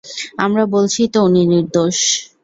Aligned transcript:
আমরা 0.37 0.63
বলছিই 0.67 1.07
তো 1.13 1.19
উনি 1.27 1.41
নির্দোষ। 1.45 1.97